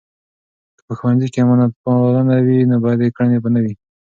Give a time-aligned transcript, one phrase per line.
[0.75, 3.73] که په ښوونځۍ کې امانتپالنه وي، نو بدې کړنې به نه وي.